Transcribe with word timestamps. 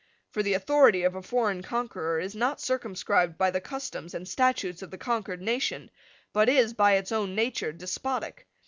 For 0.31 0.41
the 0.41 0.55
authority 0.55 1.03
of 1.03 1.13
a 1.13 1.21
foreign 1.21 1.61
conqueror 1.61 2.19
is 2.19 2.33
not 2.33 2.59
circumscribed 2.59 3.37
by 3.37 3.51
the 3.51 3.61
customs 3.61 4.15
and 4.15 4.27
statutes 4.27 4.81
of 4.81 4.89
the 4.89 4.97
conquered 4.97 5.43
nation, 5.43 5.91
but 6.33 6.49
is, 6.49 6.73
by 6.73 6.93
its 6.93 7.11
own 7.11 7.35
nature, 7.35 7.71
despotic. 7.71 8.47